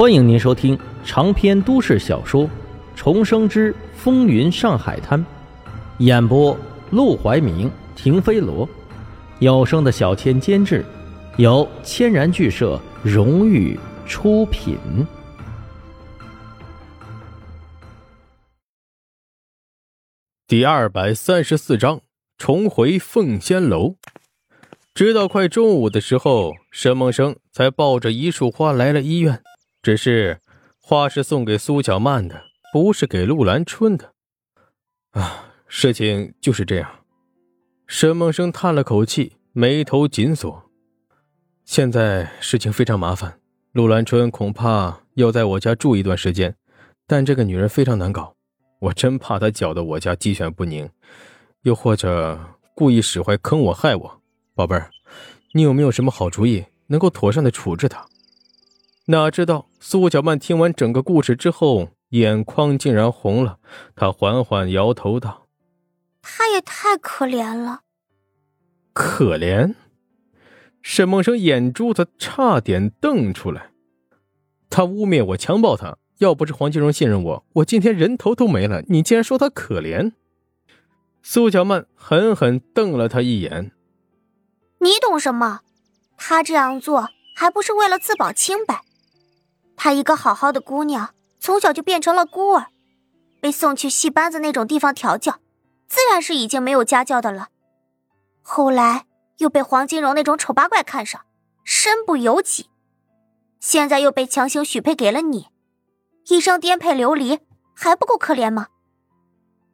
[0.00, 2.44] 欢迎您收听长篇都市小说
[2.96, 5.20] 《重生之风云上海滩》，
[5.98, 6.56] 演播：
[6.90, 8.66] 陆怀明、停飞罗，
[9.40, 10.82] 有声的小千监制，
[11.36, 14.78] 由千然剧社荣誉出品。
[20.46, 22.00] 第二百三十四章：
[22.38, 23.96] 重回凤仙楼。
[24.94, 29.42] 直到快中午的时候，沈梦生才抱着一束花来了医院。
[29.82, 30.40] 只是，
[30.78, 34.12] 花是送给苏小曼的，不是给陆兰春的。
[35.12, 37.00] 啊，事情就是这样。
[37.86, 40.70] 沈梦生叹了口气，眉头紧锁。
[41.64, 43.40] 现在事情非常麻烦，
[43.72, 46.54] 陆兰春恐怕要在我家住一段时间。
[47.06, 48.36] 但这个女人非常难搞，
[48.80, 50.90] 我真怕她搅得我家鸡犬不宁，
[51.62, 52.38] 又或者
[52.74, 54.20] 故意使坏坑我害我。
[54.54, 54.90] 宝贝儿，
[55.54, 58.06] 你有没有什么好主意，能够妥善的处置她？
[59.06, 63.58] 哪知道苏小曼听完整个故事之后，眼眶竟然红了。
[63.96, 65.48] 她缓缓摇头道
[66.22, 67.80] ：“他也太可怜了。”
[68.92, 69.74] 可怜？
[70.82, 73.70] 沈梦生眼珠子差点瞪出来。
[74.68, 78.82] 他污蔑我强暴他，要不是黄金荣信任我，我今天人头都没了。
[78.88, 80.12] 你竟然说他可怜？
[81.22, 83.72] 苏小曼狠狠瞪了他一眼
[84.80, 85.60] ：“你懂什么？
[86.16, 88.82] 他这样做还不是为了自保清白？”
[89.82, 92.66] 她一个好好的姑娘，从小就变成了孤儿，
[93.40, 95.38] 被送去戏班子那种地方调教，
[95.88, 97.48] 自然是已经没有家教的了。
[98.42, 99.06] 后来
[99.38, 101.22] 又被黄金荣那种丑八怪看上，
[101.64, 102.66] 身不由己，
[103.58, 105.46] 现在又被强行许配给了你，
[106.28, 107.38] 一生颠沛流离，
[107.74, 108.66] 还不够可怜吗？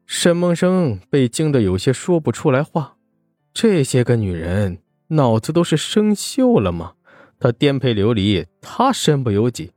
[0.06, 2.96] 沈梦生被惊得有些说不出来话，
[3.52, 6.92] 这些个女人脑子都是生锈了吗？
[7.38, 9.72] 他颠沛流离，他身不由己，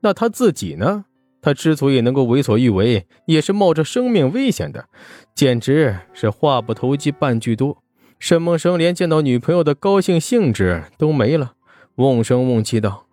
[0.00, 1.04] 那他自己呢？
[1.40, 4.86] 他之所以能够为所欲为，也是冒着生命危险的，
[5.34, 7.82] 简直是话不投机半句多。
[8.20, 11.54] 沈梦生连见到女朋友的高兴兴致都没了，
[11.96, 13.08] 瓮声瓮气道：“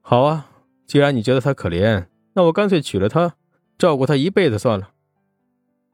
[0.00, 0.50] 好啊，
[0.86, 3.34] 既然你觉得她可怜，那我干脆娶了她，
[3.76, 4.90] 照顾她一辈子算了。”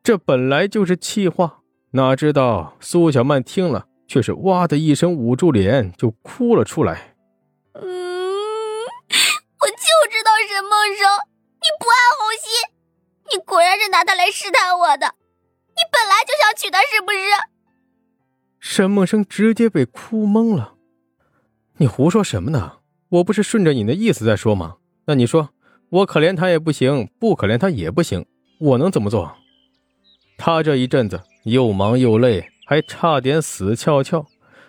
[0.05, 1.61] 这本来就是气话，
[1.93, 3.88] 哪知道苏小曼听了。
[4.09, 7.15] 却是哇的一声捂住脸就哭了出来。
[7.75, 11.07] 嗯，我就知道沈梦生，
[11.61, 12.51] 你不安好心，
[13.31, 15.15] 你果然是拿他来试探我的。
[15.77, 17.19] 你本来就想娶她，是不是？
[18.59, 20.75] 沈梦生直接被哭懵了。
[21.77, 22.79] 你胡说什么呢？
[23.11, 24.79] 我不是顺着你的意思在说吗？
[25.07, 25.51] 那你说，
[25.91, 28.27] 我可怜他也不行，不可怜他也不行，
[28.59, 29.37] 我能怎么做？
[30.37, 32.51] 他这一阵子又忙又累。
[32.71, 34.27] 还差点死翘翘，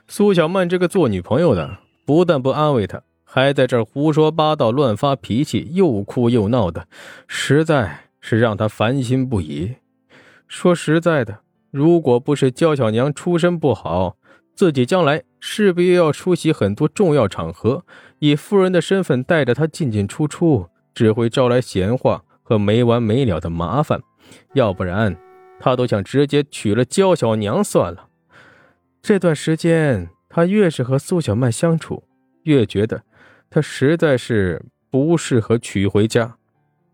[0.08, 6.88] 苏小曼这个做女朋友的不但不安慰她，还在这儿胡说八道、乱发脾气，又哭又闹的，
[7.28, 9.74] 实在是让她烦心不已。
[10.48, 11.40] 说实在的，
[11.72, 14.16] 如果不是娇小娘出身不好，
[14.56, 17.84] 自己将来势必又要出席很多重要场合，
[18.20, 24.00] 以夫人的身份带着她进进出出，只会招来闲话和没完没了的麻烦。
[24.54, 25.18] 要不然。
[25.60, 28.08] 他都想直接娶了娇小娘算了。
[29.02, 32.04] 这段时间，他越是和苏小曼相处，
[32.44, 33.04] 越觉得
[33.50, 36.36] 她实在是不适合娶回家。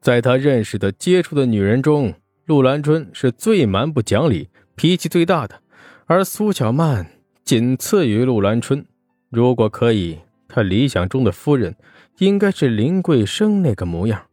[0.01, 2.13] 在他认识的、接触的女人中，
[2.45, 5.61] 陆兰春是最蛮不讲理、脾气最大的，
[6.05, 7.07] 而苏小曼
[7.43, 8.85] 仅次于陆兰春。
[9.29, 11.75] 如果可以，他理想中的夫人
[12.19, 14.27] 应该是林桂生那个模样。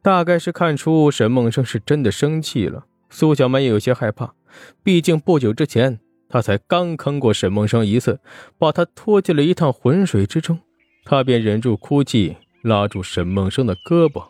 [0.00, 2.86] 大概是看出沈梦生是真的生气了。
[3.08, 4.34] 苏小曼也有些害怕，
[4.82, 8.20] 毕竟不久之前，她才刚坑过沈梦生一次，
[8.58, 10.58] 把他拖进了一趟浑水之中。
[11.04, 14.28] 她便忍住哭泣，拉住沈梦生的胳膊：“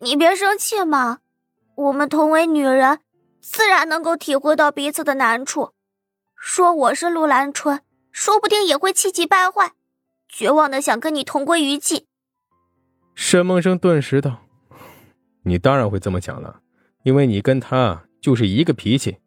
[0.00, 1.20] 你别生气嘛，
[1.74, 3.00] 我们同为女人，
[3.40, 5.72] 自然能够体会到彼此的难处。
[6.36, 9.72] 说我是陆兰春，说不定也会气急败坏，
[10.28, 12.06] 绝望的想跟你同归于尽。”
[13.14, 14.42] 沈梦生顿时道
[15.44, 16.60] ：“你当然会这么想了。”
[17.04, 19.18] 因为你跟他就是一个脾气，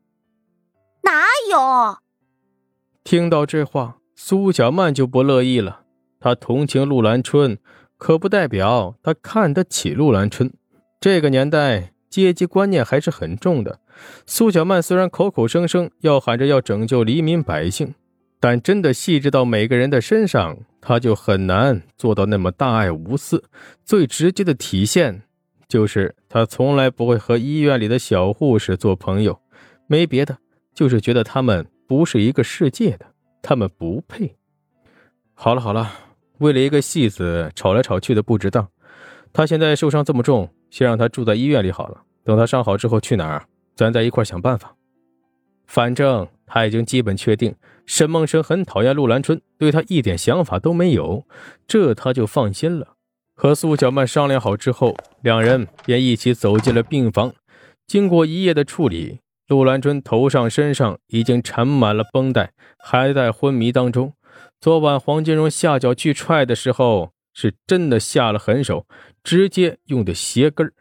[1.04, 1.98] 哪有？
[3.04, 5.82] 听到这话，苏小曼就不乐意了。
[6.20, 7.58] 她同情陆兰春，
[7.98, 10.52] 可不代表她看得起陆兰春。
[11.00, 13.80] 这个年代阶级观念还是很重的。
[14.26, 17.94] 苏小曼虽然口口声声要喊着要拯救黎民百姓，
[18.40, 23.44] 但真的细致到每个人的身上，她就很难做到那么大爱无私。
[23.84, 25.24] 最直接的体现。
[25.68, 29.40] 就是他从来不会和医院里的小护士做朋友，
[29.88, 30.38] 没别的，
[30.74, 33.06] 就是觉得他们不是一个世界的，
[33.42, 34.36] 他们不配。
[35.34, 35.92] 好了好了，
[36.38, 38.68] 为了一个戏子吵来吵去的不值当。
[39.34, 42.02] 他现在受伤这么重，先让他住在医院里好了。
[42.24, 43.46] 等他伤好之后去哪儿，
[43.76, 44.74] 咱再一块想办法。
[45.68, 47.54] 反正他已经基本确定
[47.86, 51.26] 沈梦生很讨厌陆兰春，对他一点想法都没有，
[51.68, 52.95] 这他就放心了。
[53.36, 57.34] 和苏小曼商量好之后，两人便一起走进了病房。
[57.86, 64.14] 经过一夜的处理，陆兰春头上、身上已经缠满了绷带，还在昏迷当中。
[64.60, 68.88] 昨晚黄金荣下脚去踹的时候，是真的下了狠手，
[69.22, 70.72] 直接用的鞋跟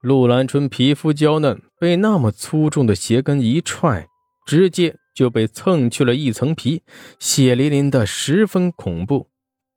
[0.00, 4.06] 陆兰春皮肤娇嫩，被那么粗重的鞋跟一踹，
[4.46, 6.82] 直接就被蹭去了一层皮，
[7.18, 9.28] 血淋淋的，十分恐怖。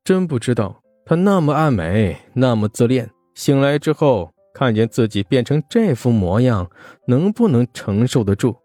[0.04, 4.32] 真不知道她那么爱美，那么自恋，醒来之后。
[4.54, 6.72] 看见自己变成这副模样，
[7.06, 8.56] 能不能承受得住？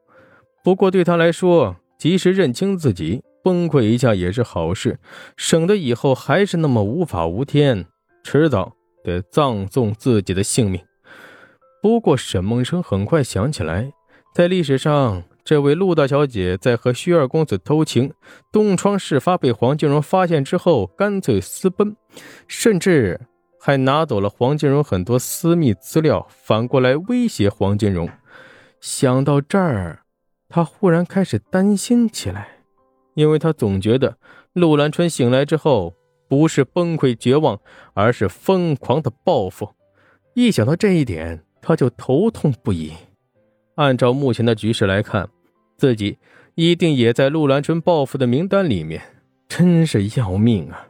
[0.65, 4.99] 不过对他来说，及时认清自己，崩溃一下也是好事，
[5.37, 7.85] 省得以后还是那么无法无天，
[8.25, 8.73] 迟早
[9.05, 10.81] 得葬送自己的性命。
[11.83, 13.93] 不过沈梦生很快想起来，
[14.35, 18.12] 在历史上，这位陆大小姐在和薛二公子偷情，
[18.53, 21.97] 东窗事发被黄金荣发现之后，干脆私奔，
[22.47, 23.21] 甚至。
[23.65, 28.11] 还拿走了黄金荣很多私密资料，反过来威胁黄金荣。
[28.81, 30.00] 想到这儿，
[30.49, 32.49] 他忽然开始担心起来，
[33.15, 34.19] 因为他总觉得
[34.53, 35.94] 陆兰春醒来之后
[36.29, 37.61] 不是崩溃绝望，
[37.94, 39.73] 而是疯狂的报复。
[40.35, 42.93] 一想到这一点，他就头痛不已。
[43.76, 45.28] 按照目前的局势来看，
[45.76, 46.19] 自己
[46.54, 49.02] 一定也在陆兰春报复的名单里面，
[49.48, 50.88] 真是要命啊！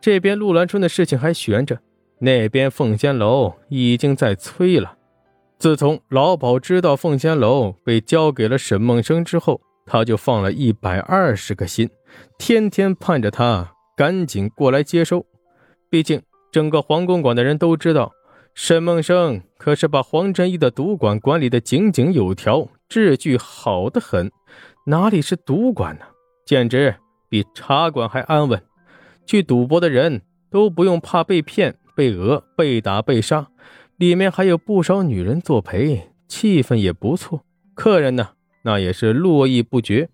[0.00, 1.80] 这边陆兰春的事情还悬着，
[2.18, 4.96] 那边凤仙楼已经在催了。
[5.58, 11.88] 自从老鸨知道凤仙楼被交给了沈梦生之后，他就放了一百二十个心，
[12.38, 15.24] 天天盼着他赶紧过来接收。
[15.88, 16.20] 毕竟
[16.52, 18.12] 整个黄公馆的人都知道，
[18.58, 24.32] 沈梦生可是把黄振义的赌馆管理的井井有条，秩序好的很，
[24.86, 26.06] 哪里是赌馆呢？
[26.46, 26.96] 简直
[27.28, 28.60] 比茶馆还安稳。
[29.26, 33.48] 去赌博的人都不用怕被骗、被讹、被打、被杀，
[33.98, 37.44] 里面还有不少女人作陪，气氛也不错。
[37.74, 38.30] 客人呢，
[38.64, 40.08] 那也是络绎不绝。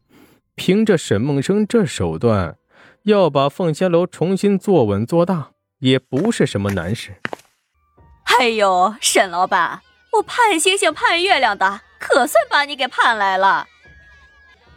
[0.56, 2.59] 凭着沈梦生这手段，
[3.05, 7.12] 要把凤仙楼重新做稳做大，也不是什么难事。
[8.38, 9.81] 哎呦，沈老板，
[10.12, 13.67] 我盼星星盼月亮的，可算把你给盼来了。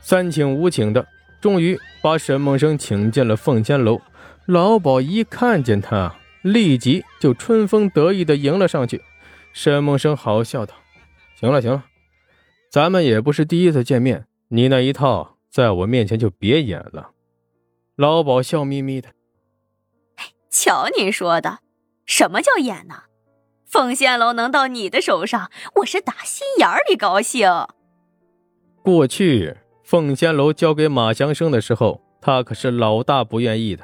[0.01, 1.07] 三请五请的，
[1.41, 3.99] 终于把沈梦生请进了凤仙楼。
[4.45, 9.01] 老鸨一看见他，立即就春风得意的迎了上去。
[9.51, 10.75] 沈梦生好笑道
[11.39, 11.85] ：“行了行了，
[12.69, 17.11] 咱们也不是第一次见面，你那一套在我面前就别演了。”
[17.95, 19.09] 老鸨笑眯眯的
[20.51, 21.59] ：“瞧您说的，
[22.05, 23.03] 什么叫演呢？
[23.75, 27.49] 凤仙楼能到你的手上，我是打心眼里高兴。
[28.81, 33.83] 过去凤仙楼交给马祥生的时候，他可是老大不愿意的。”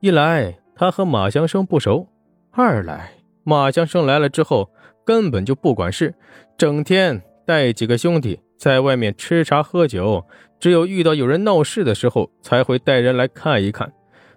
[0.00, 2.08] 一来他和马祥生不熟，
[2.52, 3.12] 二来
[3.44, 4.70] 马祥生来了之后
[5.04, 6.14] 根本就不管事，
[6.56, 10.24] 整天带几个兄弟在外面吃茶喝酒，
[10.58, 13.92] 只有遇到有人闹事的时候才会带人来看一看。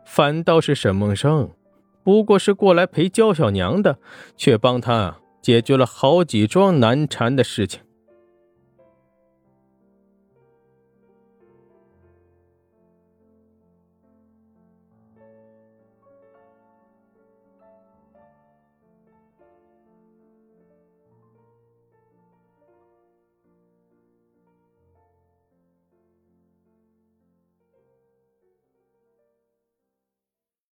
[0.06, 1.50] 反倒是沈梦生，
[2.04, 3.98] 不过是过来陪焦小娘的，
[4.36, 7.82] 却帮他解决了好几桩难缠的事情。